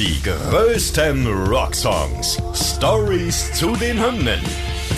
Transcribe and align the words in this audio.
Die 0.00 0.18
größten 0.22 1.26
Rocksongs. 1.26 2.38
Stories 2.54 3.52
zu 3.52 3.76
den 3.76 4.02
Hymnen. 4.02 4.40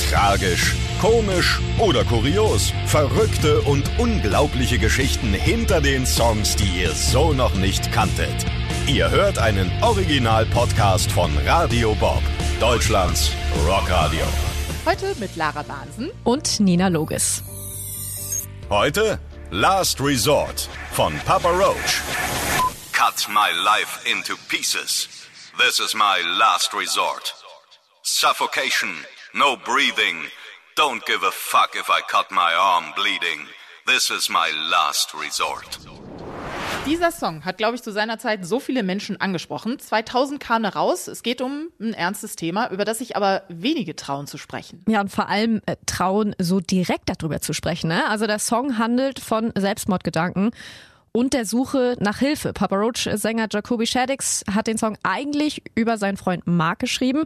Tragisch, 0.09 0.77
komisch 1.01 1.61
oder 1.81 2.05
kurios. 2.05 2.72
Verrückte 2.87 3.62
und 3.62 3.83
unglaubliche 3.99 4.79
Geschichten 4.79 5.35
hinter 5.35 5.80
den 5.80 6.07
Songs, 6.07 6.54
die 6.54 6.83
ihr 6.83 6.93
so 6.93 7.33
noch 7.33 7.53
nicht 7.57 7.91
kanntet. 7.91 8.46
Ihr 8.87 9.11
hört 9.11 9.41
einen 9.41 9.73
Original-Podcast 9.83 11.10
von 11.10 11.32
Radio 11.44 11.96
Bob, 11.96 12.22
Deutschlands 12.60 13.32
Rockradio. 13.66 14.24
Heute 14.87 15.16
mit 15.19 15.34
Lara 15.34 15.64
Bahnsen 15.64 16.12
und 16.23 16.60
Nina 16.60 16.87
Logis. 16.87 17.42
Heute 18.70 19.19
Last 19.50 20.00
Resort 20.00 20.69
von 20.92 21.12
Papa 21.27 21.50
Roach. 21.50 22.02
Cut 23.02 23.27
my 23.28 23.50
life 23.50 24.06
into 24.06 24.37
pieces. 24.48 25.09
This 25.59 25.80
is 25.80 25.92
my 25.92 26.20
last 26.38 26.73
resort. 26.73 27.34
Suffocation, 28.05 28.91
no 29.34 29.56
breathing. 29.56 30.29
Don't 30.77 31.05
give 31.05 31.24
a 31.24 31.33
fuck 31.33 31.74
if 31.74 31.91
I 31.91 32.01
cut 32.07 32.30
my 32.30 32.55
arm 32.55 32.93
bleeding. 32.95 33.48
This 33.88 34.12
is 34.12 34.30
my 34.30 34.52
last 34.70 35.15
resort. 35.15 35.80
Dieser 36.87 37.10
Song 37.10 37.45
hat, 37.45 37.59
glaube 37.59 37.74
ich, 37.74 37.83
zu 37.83 37.91
seiner 37.91 38.20
Zeit 38.20 38.46
so 38.46 38.60
viele 38.60 38.84
Menschen 38.84 39.21
angesprochen. 39.21 39.80
2000 39.80 40.38
kam 40.38 40.62
er 40.62 40.77
raus. 40.77 41.09
Es 41.09 41.24
geht 41.24 41.41
um 41.41 41.71
ein 41.80 41.95
ernstes 41.95 42.37
Thema, 42.37 42.71
über 42.71 42.84
das 42.84 42.98
sich 42.98 43.16
aber 43.16 43.43
wenige 43.48 43.96
trauen 43.96 44.29
zu 44.29 44.38
sprechen. 44.38 44.84
Ja, 44.87 45.01
und 45.01 45.10
vor 45.10 45.29
allem 45.29 45.60
äh, 45.66 45.74
trauen, 45.87 46.37
so 46.38 46.60
direkt 46.60 47.09
darüber 47.09 47.41
zu 47.41 47.52
sprechen. 47.52 47.88
Ne? 47.88 48.09
Also 48.09 48.29
der 48.29 48.38
Song 48.38 48.79
handelt 48.79 49.19
von 49.19 49.52
Selbstmordgedanken 49.57 50.52
und 51.12 51.34
der 51.34 51.45
Suche 51.45 51.97
nach 52.01 52.19
Hilfe. 52.19 52.52
Papa 52.52 52.77
Roach-Sänger 52.77 53.48
Jacoby 53.51 53.87
Shaddix 53.87 54.45
hat 54.51 54.66
den 54.66 54.79
Song 54.79 54.97
eigentlich 55.02 55.62
über 55.75 55.98
seinen 55.98 56.16
Freund 56.16 56.47
Mark 56.47 56.79
geschrieben, 56.79 57.25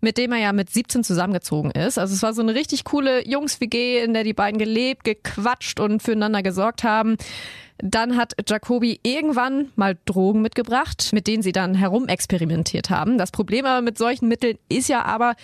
mit 0.00 0.16
dem 0.16 0.32
er 0.32 0.38
ja 0.38 0.52
mit 0.52 0.70
17 0.70 1.04
zusammengezogen 1.04 1.70
ist. 1.70 1.98
Also 1.98 2.14
es 2.14 2.22
war 2.22 2.32
so 2.32 2.40
eine 2.40 2.54
richtig 2.54 2.84
coole 2.84 3.26
Jungs-WG, 3.28 4.02
in 4.02 4.14
der 4.14 4.24
die 4.24 4.32
beiden 4.32 4.58
gelebt, 4.58 5.04
gequatscht 5.04 5.80
und 5.80 6.02
füreinander 6.02 6.42
gesorgt 6.42 6.82
haben. 6.82 7.16
Dann 7.78 8.16
hat 8.16 8.34
Jacoby 8.48 9.00
irgendwann 9.02 9.70
mal 9.76 9.98
Drogen 10.06 10.40
mitgebracht, 10.40 11.10
mit 11.12 11.26
denen 11.26 11.42
sie 11.42 11.52
dann 11.52 11.74
herumexperimentiert 11.74 12.88
haben. 12.88 13.18
Das 13.18 13.32
Problem 13.32 13.66
aber 13.66 13.82
mit 13.82 13.98
solchen 13.98 14.28
Mitteln 14.28 14.58
ist 14.70 14.88
ja 14.88 15.04
aber, 15.04 15.34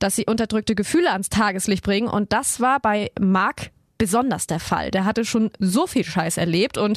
dass 0.00 0.16
sie 0.16 0.26
unterdrückte 0.26 0.74
Gefühle 0.74 1.12
ans 1.12 1.28
Tageslicht 1.28 1.84
bringen. 1.84 2.08
Und 2.08 2.32
das 2.32 2.58
war 2.58 2.80
bei 2.80 3.12
Mark 3.20 3.70
besonders 4.00 4.46
der 4.46 4.60
Fall. 4.60 4.90
Der 4.90 5.04
hatte 5.04 5.26
schon 5.26 5.50
so 5.58 5.86
viel 5.86 6.04
Scheiß 6.04 6.38
erlebt 6.38 6.78
und 6.78 6.96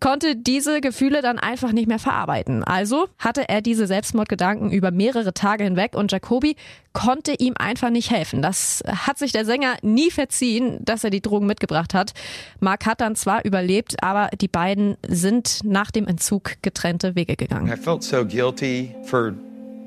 konnte 0.00 0.36
diese 0.36 0.82
Gefühle 0.82 1.22
dann 1.22 1.38
einfach 1.38 1.72
nicht 1.72 1.88
mehr 1.88 1.98
verarbeiten. 1.98 2.62
Also 2.62 3.08
hatte 3.18 3.48
er 3.48 3.62
diese 3.62 3.86
Selbstmordgedanken 3.86 4.70
über 4.70 4.90
mehrere 4.90 5.32
Tage 5.32 5.64
hinweg 5.64 5.96
und 5.96 6.12
Jacoby 6.12 6.56
konnte 6.92 7.32
ihm 7.38 7.54
einfach 7.56 7.88
nicht 7.88 8.10
helfen. 8.10 8.42
Das 8.42 8.84
hat 8.86 9.16
sich 9.16 9.32
der 9.32 9.46
Sänger 9.46 9.76
nie 9.80 10.10
verziehen, 10.10 10.78
dass 10.84 11.04
er 11.04 11.10
die 11.10 11.22
Drogen 11.22 11.46
mitgebracht 11.46 11.94
hat. 11.94 12.12
Mark 12.60 12.84
hat 12.84 13.00
dann 13.00 13.16
zwar 13.16 13.46
überlebt, 13.46 14.02
aber 14.02 14.28
die 14.38 14.48
beiden 14.48 14.98
sind 15.08 15.60
nach 15.64 15.90
dem 15.90 16.06
Entzug 16.06 16.60
getrennte 16.60 17.14
Wege 17.14 17.36
gegangen. 17.36 17.72
I 17.72 17.76
felt 17.76 18.02
so 18.02 18.26
guilty 18.26 18.94
for 19.04 19.32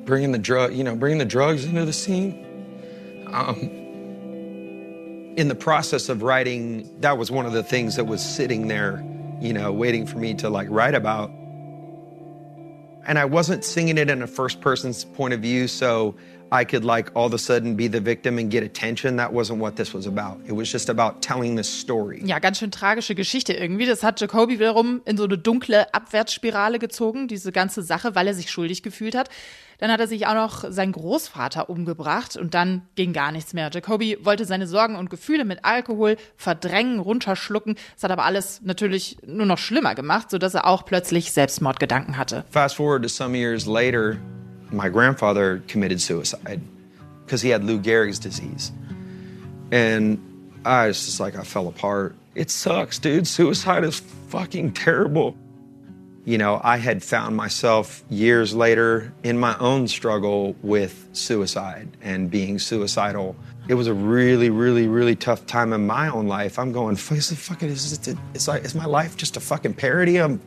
bringing 0.07 0.33
the 0.33 0.41
drug, 0.41 0.72
you 0.72 0.83
know, 0.83 0.95
bringing 0.95 1.19
the 1.19 1.27
drugs 1.27 1.63
into 1.63 1.85
the 1.85 1.94
scene. 1.94 2.33
Um, 3.27 3.84
in 5.36 5.47
the 5.47 5.55
process 5.55 6.09
of 6.09 6.23
writing, 6.23 6.89
that 7.02 7.17
was 7.17 7.30
one 7.30 7.45
of 7.45 7.53
the 7.53 7.64
things 7.64 7.95
that 7.95 8.05
was 8.05 8.23
sitting 8.23 8.67
there, 8.67 9.03
you 9.41 9.53
know, 9.53 9.72
waiting 9.72 10.05
for 10.05 10.17
me 10.17 10.33
to 10.36 10.50
like 10.50 10.67
write 10.69 10.95
about. 10.95 11.30
And 13.08 13.19
I 13.19 13.25
wasn't 13.25 13.63
singing 13.63 13.97
it 13.97 14.09
in 14.09 14.22
a 14.22 14.28
first 14.28 14.61
person's 14.61 15.06
point 15.06 15.33
of 15.33 15.41
view, 15.41 15.67
so 15.67 16.16
I 16.52 16.63
could 16.63 16.83
like 16.86 17.11
all 17.16 17.28
of 17.28 17.33
a 17.33 17.38
sudden 17.38 17.75
be 17.75 17.88
the 17.88 18.00
victim 18.00 18.39
and 18.39 18.50
get 18.50 18.63
attention. 18.63 19.17
That 19.17 19.33
wasn't 19.33 19.59
what 19.59 19.75
this 19.75 19.94
was 19.94 20.08
about. 20.08 20.39
It 20.47 20.53
was 20.53 20.72
just 20.72 20.89
about 20.89 21.22
telling 21.22 21.56
the 21.56 21.63
story. 21.63 22.22
Ja, 22.24 22.40
ganz 22.40 22.59
schön 22.59 22.72
tragische 22.72 23.13
Geschichte 23.13 23.53
irgendwie. 23.53 23.85
Das 23.85 24.03
hat 24.03 24.19
Jacoby 24.19 24.59
wiederum 24.59 25.01
in 25.06 25.18
so 25.18 25.25
eine 25.25 25.38
dunkle 25.38 25.94
Abwärtsspirale 25.94 26.79
gezogen, 26.79 27.28
diese 27.28 27.51
ganze 27.51 27.84
Sache, 27.84 28.16
weil 28.16 28.28
er 28.28 28.34
sich 28.34 28.50
schuldig 28.50 28.84
gefühlt 28.84 29.16
hat. 29.16 29.29
Dann 29.80 29.91
hat 29.91 30.00
er 30.00 30.08
sich 30.08 30.28
auch 30.28 30.34
noch 30.34 30.72
seinen 30.72 30.91
Großvater 30.91 31.69
umgebracht 31.69 32.38
und 32.38 32.53
dann 32.53 32.84
ging 32.96 33.13
gar 33.13 33.31
nichts 33.31 33.53
mehr. 33.53 33.69
Jacoby 33.72 34.18
wollte 34.24 34.46
seine 34.46 34.68
Sorgen 34.68 34.96
und 34.96 35.09
Gefühle 35.09 35.46
mit 35.46 35.63
Alkohol 35.63 36.18
verdrängen, 36.38 37.00
runterschlucken. 37.00 37.75
Das 37.96 38.03
hat 38.03 38.12
aber 38.12 38.25
alles 38.25 38.62
natürlich 38.63 39.18
nur 39.25 39.46
noch 39.46 39.58
schlimmer 39.58 39.96
gemacht, 39.96 40.30
sodass 40.30 40.53
er 40.53 40.66
auch 40.66 40.86
plötzlich 40.86 41.31
Selbstmordgedanken 41.31 42.18
hatte. 42.18 42.46
Fast 42.50 42.75
forward 42.75 43.03
to 43.03 43.09
some 43.09 43.38
years 43.38 43.66
later, 43.66 44.18
my 44.72 44.90
grandfather 44.90 45.62
committed 45.72 46.00
suicide 46.00 46.62
because 47.25 47.42
he 47.42 47.53
had 47.53 47.63
Lou 47.63 47.80
Gehrig's 47.80 48.19
disease. 48.19 48.72
And 49.72 50.19
I 50.66 50.88
was 50.88 51.06
just 51.06 51.19
like, 51.19 51.36
I 51.36 51.44
fell 51.44 51.68
apart. 51.68 52.16
It 52.36 52.50
sucks, 52.50 53.00
dude. 53.00 53.28
Suicide 53.28 53.84
is 53.84 54.02
fucking 54.30 54.74
terrible. 54.74 55.36
You 56.25 56.40
know, 56.40 56.59
I 56.63 56.78
had 56.78 57.03
found 57.03 57.36
myself 57.36 58.03
years 58.09 58.56
later 58.56 59.13
in 59.24 59.38
my 59.38 59.56
own 59.59 59.88
struggle 59.88 60.56
with 60.63 61.08
suicide 61.13 61.88
and 62.02 62.31
being 62.31 62.58
suicidal. 62.58 63.36
It 63.68 63.75
was 63.75 63.86
a 63.86 63.94
really, 63.94 64.50
really, 64.50 64.88
really 64.88 65.16
tough 65.16 65.46
time 65.46 65.72
in 65.72 65.86
my 65.86 66.09
own 66.09 66.28
life. 66.28 66.58
I'm 66.58 66.72
going, 66.72 66.96
fucking, 66.96 67.69
is 67.69 68.08
it, 68.08 68.18
it's 68.34 68.47
like, 68.47 68.63
is 68.63 68.74
my 68.74 68.86
life 68.86 69.16
just 69.16 69.38
a 69.38 69.40
fucking 69.40 69.75
parody? 69.75 70.18
of 70.18 70.40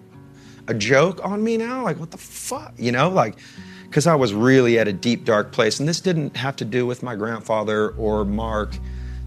a 0.66 0.74
joke 0.74 1.24
on 1.24 1.42
me 1.42 1.56
now? 1.56 1.84
Like, 1.84 1.98
what 1.98 2.10
the 2.10 2.18
fuck? 2.18 2.74
You 2.76 2.92
know, 2.92 3.08
like, 3.08 3.36
because 3.84 4.06
I 4.06 4.14
was 4.14 4.34
really 4.34 4.78
at 4.78 4.86
a 4.86 4.92
deep, 4.92 5.24
dark 5.24 5.52
place. 5.52 5.80
And 5.80 5.88
this 5.88 6.00
didn't 6.00 6.36
have 6.36 6.56
to 6.56 6.64
do 6.64 6.86
with 6.86 7.02
my 7.02 7.16
grandfather 7.16 7.90
or 7.90 8.24
Mark. 8.24 8.76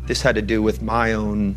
This 0.05 0.21
had 0.21 0.35
to 0.35 0.41
do 0.41 0.61
with 0.61 0.81
my 0.81 1.13
own 1.13 1.55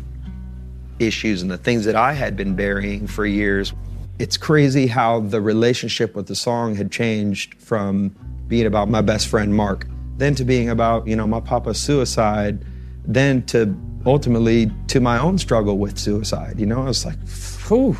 issues 0.99 1.41
and 1.41 1.51
the 1.51 1.57
things 1.57 1.85
that 1.85 1.95
I 1.95 2.13
had 2.13 2.35
been 2.35 2.55
burying 2.55 3.07
for 3.07 3.25
years. 3.25 3.73
It's 4.17 4.37
crazy 4.37 4.87
how 4.87 5.19
the 5.19 5.41
relationship 5.41 6.15
with 6.15 6.27
the 6.27 6.35
song 6.35 6.75
had 6.75 6.91
changed 6.91 7.55
from 7.55 8.15
being 8.47 8.65
about 8.65 8.89
my 8.89 9.01
best 9.01 9.27
friend 9.27 9.53
Mark, 9.53 9.87
then 10.17 10.35
to 10.35 10.45
being 10.45 10.69
about, 10.69 11.05
you 11.05 11.15
know, 11.15 11.27
my 11.27 11.41
papa's 11.41 11.77
suicide, 11.77 12.63
then 13.03 13.45
to 13.47 13.75
ultimately 14.05 14.71
to 14.87 14.99
my 15.01 15.19
own 15.19 15.37
struggle 15.37 15.77
with 15.77 15.97
suicide. 15.97 16.59
You 16.59 16.65
know, 16.65 16.81
I 16.81 16.85
was 16.85 17.05
like, 17.05 17.17
whew. 17.67 17.97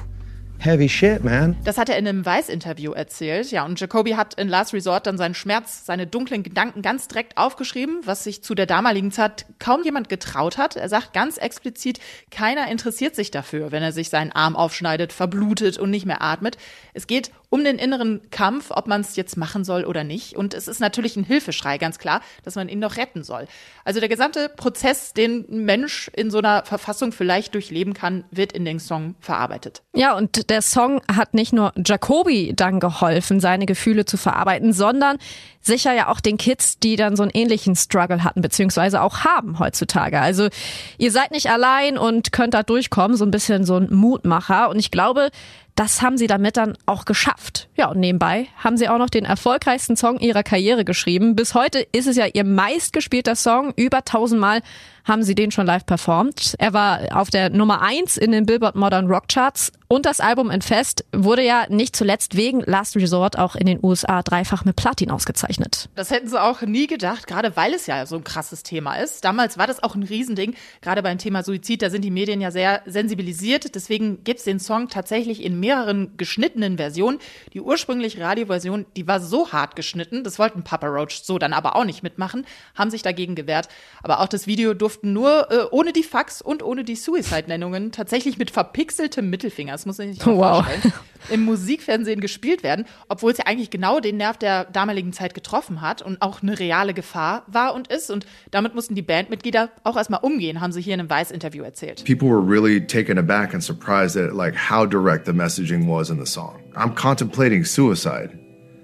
Heavy 0.60 0.90
shit, 0.90 1.24
man. 1.24 1.56
Das 1.64 1.78
hat 1.78 1.90
er 1.90 1.98
in 1.98 2.08
einem 2.08 2.26
Weiß-Interview 2.26 2.92
erzählt. 2.94 3.52
Ja, 3.52 3.66
und 3.66 3.80
Jacoby 3.80 4.12
hat 4.12 4.34
in 4.36 4.48
Last 4.48 4.74
Resort 4.74 5.06
dann 5.06 5.18
seinen 5.18 5.36
Schmerz, 5.36 5.86
seine 5.86 6.08
dunklen 6.08 6.42
Gedanken 6.42 6.82
ganz 6.82 7.08
direkt 7.08 7.38
aufgeschrieben, 7.38 8.00
was 8.04 8.24
sich 8.24 8.44
zu 8.44 8.56
der 8.56 8.66
damaligen 8.66 9.12
Zeit 9.12 9.46
kaum 9.60 9.84
jemand 9.84 10.10
getraut 10.10 10.58
hat. 10.58 10.76
Er 10.76 10.90
sagt 10.90 11.14
ganz 11.14 11.38
explizit, 11.38 12.00
keiner 12.32 12.70
interessiert 12.72 13.16
sich 13.16 13.30
dafür, 13.30 13.72
wenn 13.72 13.84
er 13.84 13.92
sich 13.92 14.10
seinen 14.10 14.32
Arm 14.32 14.56
aufschneidet, 14.56 15.14
verblutet 15.14 15.78
und 15.78 15.92
nicht 15.92 16.06
mehr 16.06 16.24
atmet. 16.24 16.58
Es 16.94 17.06
geht 17.06 17.32
um 17.50 17.64
den 17.64 17.78
inneren 17.78 18.30
Kampf, 18.32 18.72
ob 18.72 18.88
man 18.88 19.02
es 19.02 19.16
jetzt 19.16 19.38
machen 19.38 19.64
soll 19.64 19.86
oder 19.86 20.04
nicht. 20.04 20.36
Und 20.36 20.54
es 20.54 20.68
ist 20.68 20.80
natürlich 20.80 21.16
ein 21.16 21.24
Hilfeschrei, 21.24 21.78
ganz 21.78 22.00
klar, 22.00 22.22
dass 22.44 22.56
man 22.56 22.68
ihn 22.70 22.80
noch 22.80 22.98
retten 22.98 23.24
soll. 23.24 23.48
Also 23.86 24.00
der 24.00 24.10
gesamte 24.10 24.50
Prozess, 24.50 25.14
den 25.14 25.46
ein 25.50 25.64
Mensch 25.64 26.10
in 26.14 26.32
so 26.32 26.40
einer 26.40 26.66
Verfassung 26.66 27.12
vielleicht 27.12 27.54
durchleben 27.54 27.94
kann, 27.94 28.26
wird 28.32 28.52
in 28.52 28.66
den 28.66 28.80
Song 28.80 29.16
verarbeitet. 29.20 29.84
Ja, 29.94 30.18
und 30.18 30.45
der 30.50 30.62
Song 30.62 31.02
hat 31.12 31.34
nicht 31.34 31.54
nur 31.54 31.74
Jacoby 31.84 32.54
dann 32.56 32.80
geholfen, 32.80 33.40
seine 33.40 33.66
Gefühle 33.66 34.06
zu 34.06 34.18
verarbeiten, 34.18 34.74
sondern 34.74 35.18
sicher 35.62 35.94
ja 35.94 36.10
auch 36.10 36.20
den 36.20 36.38
Kids, 36.38 36.80
die 36.80 36.96
dann 36.96 37.16
so 37.16 37.24
einen 37.24 37.32
ähnlichen 37.34 37.76
Struggle 37.76 38.24
hatten, 38.24 38.42
beziehungsweise 38.42 39.02
auch 39.02 39.20
haben 39.26 39.60
heutzutage. 39.60 40.20
Also 40.20 40.50
ihr 40.98 41.12
seid 41.12 41.32
nicht 41.32 41.50
allein 41.50 41.98
und 41.98 42.32
könnt 42.32 42.54
da 42.54 42.64
durchkommen, 42.64 43.18
so 43.18 43.26
ein 43.26 43.32
bisschen 43.32 43.66
so 43.66 43.78
ein 43.78 43.94
Mutmacher. 43.94 44.70
Und 44.70 44.78
ich 44.80 44.92
glaube, 44.92 45.30
das 45.76 46.02
haben 46.02 46.18
sie 46.18 46.28
damit 46.28 46.58
dann 46.58 46.78
auch 46.86 47.06
geschafft. 47.06 47.68
Ja, 47.76 47.90
und 47.90 48.00
nebenbei 48.00 48.48
haben 48.58 48.78
sie 48.78 48.88
auch 48.88 48.98
noch 48.98 49.10
den 49.10 49.26
erfolgreichsten 49.26 49.98
Song 49.98 50.20
ihrer 50.20 50.44
Karriere 50.44 50.86
geschrieben. 50.86 51.36
Bis 51.36 51.54
heute 51.54 51.86
ist 51.92 52.08
es 52.08 52.16
ja 52.16 52.26
ihr 52.26 52.46
meistgespielter 52.46 53.36
Song. 53.36 53.74
Über 53.76 54.06
tausendmal 54.06 54.62
haben 55.06 55.24
sie 55.24 55.36
den 55.36 55.52
schon 55.52 55.66
live 55.66 55.86
performt. 55.86 56.56
Er 56.58 56.74
war 56.74 57.00
auf 57.12 57.30
der 57.30 57.50
Nummer 57.50 57.82
eins 57.82 58.18
in 58.18 58.32
den 58.32 58.46
Billboard 58.46 58.76
Modern 58.76 59.08
Rock 59.08 59.28
Charts 59.28 59.72
und 59.88 60.08
das 60.08 60.20
Album 60.20 60.50
Infest 60.50 61.06
wurde 61.14 61.44
ja 61.44 61.66
nicht 61.70 61.96
zuletzt 61.96 62.36
wegen 62.36 62.62
Last 62.62 62.96
Resort 62.96 63.38
auch 63.38 63.56
in 63.56 63.68
den 63.68 63.80
USA 63.84 64.24
dreifach 64.24 64.66
mit 64.66 64.76
Platin 64.76 65.12
ausgezeichnet. 65.12 65.90
Das 65.94 66.10
hätten 66.10 66.28
sie 66.28 66.42
auch 66.42 66.62
nie 66.64 66.88
gedacht, 66.88 67.28
gerade 67.28 67.56
weil 67.56 67.74
es 67.74 67.86
ja 67.86 68.06
so 68.08 68.16
ein 68.16 68.24
krasses 68.24 68.64
Thema 68.64 68.96
ist. 68.96 69.24
Damals 69.24 69.60
war 69.60 69.68
das 69.68 69.84
auch 69.84 69.94
ein 69.94 70.02
Riesending, 70.02 70.56
gerade 70.82 71.04
beim 71.04 71.20
Thema 71.20 71.44
Suizid, 71.44 71.84
da 71.84 71.92
sind 71.92 72.04
die 72.04 72.10
Medien 72.10 72.42
ja 72.42 72.50
sehr 72.50 72.82
sensibilisiert. 72.88 73.76
Deswegen 73.76 74.24
gibt's 74.24 74.44
den 74.44 74.60
Song 74.60 74.90
tatsächlich 74.90 75.44
in 75.44 75.60
mehreren 75.66 76.18
geschnittenen 76.18 76.78
Versionen. 76.78 77.20
Die 77.54 77.62
ursprüngliche 77.62 78.22
Radioversion, 78.22 78.86
die 78.96 79.08
war 79.08 79.20
so 79.20 79.52
hart 79.52 79.76
geschnitten, 79.76 80.24
das 80.24 80.40
wollten 80.40 80.64
Papa 80.64 80.88
Roach 80.88 81.22
so 81.24 81.38
dann 81.38 81.54
aber 81.54 81.76
auch 81.76 81.86
nicht 81.86 82.04
mitmachen, 82.04 82.46
haben 82.76 82.92
sich 82.92 83.02
dagegen 83.02 83.36
gewehrt. 83.36 83.68
Aber 84.04 84.20
auch 84.20 84.28
das 84.28 84.48
Video 84.48 84.74
durften 84.74 85.14
nur 85.14 85.52
äh, 85.52 85.66
ohne 85.72 85.94
die 85.94 86.04
Fax 86.04 86.42
und 86.42 86.64
ohne 86.64 86.84
die 86.84 86.96
Suicide-Nennungen 86.96 87.92
tatsächlich 87.92 88.38
mit 88.38 88.52
verpixeltem 88.52 89.30
Mittelfinger 89.30 89.76
das 89.76 89.86
muss 89.86 90.00
ich 90.00 90.08
nicht 90.08 90.26
wow. 90.26 90.66
vorstellen. 90.66 90.94
Im 91.30 91.46
Musikfernsehen 91.46 92.22
gespielt 92.22 92.64
werden, 92.64 92.86
obwohl 93.10 93.32
es 93.32 93.38
ja 93.38 93.46
eigentlich 93.46 93.70
genau 93.70 94.00
den 94.00 94.18
Nerv 94.18 94.38
der 94.38 94.66
damaligen 94.66 95.14
Zeit 95.14 95.34
getroffen 95.34 95.82
hat 95.82 96.02
und 96.02 96.22
auch 96.22 96.42
eine 96.42 96.58
reale 96.60 96.94
Gefahr 96.94 97.44
war 97.48 97.74
und 97.74 97.88
ist. 97.88 98.12
Und 98.12 98.26
damit 98.52 98.76
mussten 98.76 98.96
die 98.96 99.02
Bandmitglieder 99.02 99.70
auch 99.84 99.98
erstmal 99.98 100.22
umgehen, 100.22 100.62
haben 100.62 100.72
sie 100.72 100.82
hier 100.82 100.94
in 100.94 101.00
einem 101.00 101.10
Weiß-Interview 101.10 101.64
erzählt. 101.64 102.04
People 102.06 102.30
were 102.30 102.42
really 102.42 102.86
taken 102.86 103.18
aback 103.18 103.54
and 103.54 103.64
surprised 103.64 104.18
at 104.18 104.34
like 104.34 104.56
how 104.56 104.88
direct 104.88 105.26
the 105.26 105.34
messaging 105.34 105.88
was 105.88 106.10
in 106.10 106.20
the 106.24 106.30
song. 106.30 106.60
I'm 106.76 106.94
contemplating 106.96 107.66
suicide. 107.66 108.38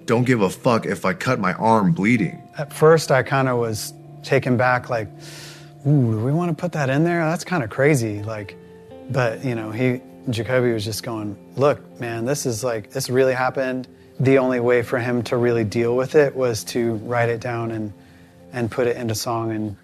Don't 0.06 0.24
give 0.24 0.42
a 0.42 0.50
fuck 0.50 0.84
if 0.86 1.04
I 1.04 1.14
cut 1.14 1.38
my 1.38 1.52
arm 1.54 1.92
bleeding. 1.92 2.42
At 2.56 2.72
first, 2.72 3.10
I 3.10 3.22
kind 3.22 3.48
of 3.48 3.58
was 3.58 3.94
taken 4.22 4.56
back, 4.56 4.90
like, 4.90 5.08
ooh, 5.86 6.12
do 6.12 6.24
we 6.24 6.32
want 6.32 6.50
to 6.50 6.60
put 6.60 6.72
that 6.72 6.90
in 6.90 7.04
there? 7.04 7.24
That's 7.24 7.44
kind 7.44 7.62
of 7.62 7.70
crazy. 7.70 8.22
Like, 8.22 8.56
but 9.10 9.44
you 9.44 9.54
know, 9.54 9.70
he 9.70 10.00
Jacoby 10.30 10.72
was 10.72 10.84
just 10.84 11.02
going, 11.02 11.36
look, 11.56 11.78
man, 12.00 12.24
this 12.24 12.46
is 12.46 12.62
like 12.62 12.90
this 12.90 13.10
really 13.10 13.34
happened. 13.34 13.88
The 14.20 14.38
only 14.38 14.60
way 14.60 14.82
for 14.82 14.98
him 14.98 15.22
to 15.24 15.36
really 15.36 15.64
deal 15.64 15.96
with 15.96 16.14
it 16.14 16.34
was 16.34 16.64
to 16.64 16.94
write 17.06 17.28
it 17.28 17.40
down 17.40 17.70
and 17.72 17.92
and 18.52 18.70
put 18.70 18.86
it 18.86 18.96
into 18.96 19.14
song 19.14 19.50
and 19.52 19.76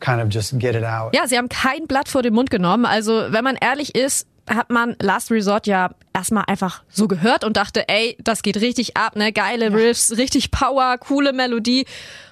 kind 0.00 0.20
of 0.20 0.28
just 0.28 0.58
get 0.58 0.74
it 0.74 0.84
out. 0.84 1.14
Ja, 1.14 1.26
sie 1.26 1.36
haben 1.36 1.48
kein 1.48 1.86
Blatt 1.86 2.08
vor 2.08 2.22
den 2.22 2.34
Mund 2.34 2.50
genommen. 2.50 2.86
Also, 2.86 3.32
wenn 3.32 3.44
man 3.44 3.56
ehrlich 3.60 3.94
ist, 3.94 4.26
hat 4.50 4.70
man 4.70 4.96
Last 5.00 5.30
Resort 5.30 5.66
ja 5.66 5.90
erstmal 6.12 6.44
einfach 6.46 6.82
so 6.88 7.08
gehört 7.08 7.44
und 7.44 7.56
dachte, 7.56 7.88
ey, 7.88 8.16
das 8.22 8.42
geht 8.42 8.56
richtig 8.60 8.96
ab, 8.96 9.16
ne? 9.16 9.32
Geile 9.32 9.72
Riffs, 9.72 10.16
richtig 10.16 10.50
Power, 10.50 10.98
coole 10.98 11.32
Melodie 11.32 11.86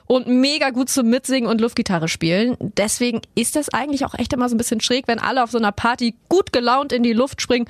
und 0.07 0.27
mega 0.27 0.71
gut 0.71 0.89
zum 0.89 1.09
Mitsingen 1.09 1.49
und 1.49 1.61
Luftgitarre 1.61 2.09
spielen. 2.09 2.57
Deswegen 2.61 3.21
ist 3.35 3.57
das 3.57 3.69
eigentlich 3.69 4.05
auch 4.05 4.15
echt 4.15 4.33
immer 4.33 4.49
so 4.49 4.55
ein 4.55 4.59
bisschen 4.59 4.81
schräg, 4.81 5.07
wenn 5.07 5.19
alle 5.19 5.43
auf 5.43 5.51
so 5.51 5.59
einer 5.59 5.73
Party 5.73 6.15
gut 6.29 6.53
gelaunt 6.53 6.93
in 6.93 7.03
die 7.03 7.13
Luft 7.13 7.41
springen 7.41 7.69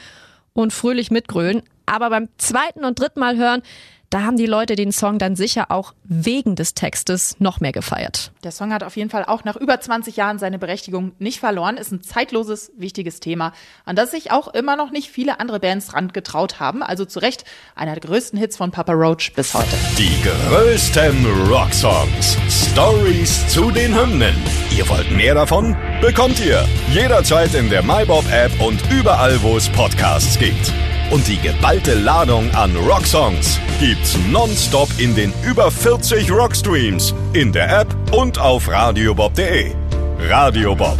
und 0.55 0.73
fröhlich 0.73 1.11
mitgrölen. 1.11 1.63
Aber 1.85 2.11
beim 2.11 2.29
zweiten 2.39 2.85
und 2.85 2.99
dritten 2.99 3.21
Mal 3.21 3.37
hören, 3.37 3.63
da 4.11 4.23
haben 4.23 4.39
die 4.39 4.47
Leute 4.47 4.75
den 4.75 4.91
Song 4.91 5.19
dann 5.19 5.37
sicher 5.37 5.71
auch 5.71 5.93
wegen 6.05 6.57
des 6.57 6.73
Textes 6.73 7.37
noch 7.41 7.61
mehr 7.61 7.73
gefeiert. 7.73 8.33
Der 8.43 8.53
Song 8.53 8.73
hat 8.73 8.83
auf 8.83 8.97
jeden 8.97 9.11
Fall 9.11 9.25
auch 9.25 9.45
nach 9.45 9.57
über 9.57 9.79
20 9.79 10.17
Jahren 10.17 10.39
seine 10.39 10.59
Berechtigung 10.59 11.13
nicht 11.19 11.41
verloren, 11.41 11.77
ist 11.77 11.93
ein 11.93 12.03
zeitloses, 12.03 12.73
wichtiges 12.77 13.21
Thema, 13.21 13.53
an 13.85 13.97
das 13.97 14.13
sich 14.13 14.31
auch 14.31 14.49
immer 14.49 14.77
noch 14.77 14.91
nicht 14.91 15.11
viele 15.11 15.41
andere 15.41 15.61
Bands 15.61 15.93
ran 15.93 16.09
getraut 16.09 16.59
haben. 16.59 16.83
Also 16.83 17.05
zu 17.05 17.19
Recht 17.19 17.45
einer 17.75 17.93
der 17.93 18.01
größten 18.01 18.39
Hits 18.39 18.57
von 18.57 18.71
Papa 18.71 18.93
Roach 18.93 19.33
bis 19.35 19.53
heute. 19.53 19.77
Die 19.99 20.17
größten 20.23 21.27
Rocksongs. 21.51 22.39
Stories 22.49 23.47
zu 23.49 23.71
den 23.71 23.95
Hymnen. 23.95 24.35
Ihr 24.77 24.89
wollt 24.89 25.11
mehr 25.11 25.35
davon? 25.35 25.77
Bekommt 26.01 26.41
ihr 26.41 26.67
jederzeit 26.93 27.55
in 27.55 27.69
der 27.69 27.83
MyBob-App 27.83 28.61
und 28.61 28.81
überall, 28.91 29.43
wo 29.43 29.57
es 29.57 29.69
Podcasts 29.69 30.39
gibt. 30.39 30.73
Und 31.11 31.27
die 31.27 31.39
geballte 31.39 31.95
Ladung 31.95 32.55
an 32.55 32.77
Rocksongs 32.77 33.59
gibt's 33.81 34.17
nonstop 34.31 34.89
in 34.99 35.15
den 35.15 35.33
über 35.43 35.71
40 35.71 36.31
Rockstreams, 36.31 37.15
in 37.33 37.51
der 37.51 37.81
App 37.81 37.95
und 38.13 38.39
auf 38.39 38.69
radiobob.de. 38.69 39.73
Radio 40.21 40.75
Bob. 40.75 40.99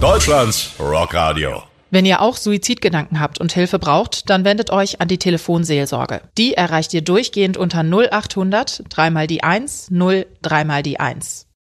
Deutschlands 0.00 0.72
Rockradio. 0.80 1.62
Wenn 1.90 2.04
ihr 2.04 2.20
auch 2.20 2.36
Suizidgedanken 2.36 3.20
habt 3.20 3.40
und 3.40 3.52
Hilfe 3.52 3.78
braucht, 3.78 4.28
dann 4.28 4.44
wendet 4.44 4.70
euch 4.70 5.00
an 5.00 5.08
die 5.08 5.18
Telefonseelsorge. 5.18 6.20
Die 6.36 6.54
erreicht 6.54 6.92
ihr 6.92 7.02
durchgehend 7.02 7.56
unter 7.56 7.82
0800 7.82 8.84
3 8.88 9.10
mal 9.10 9.26
die 9.26 9.42
1 9.42 9.90
0 9.90 10.26
3 10.42 10.64
mal 10.64 10.82
die 10.82 11.00
1. 11.00 11.47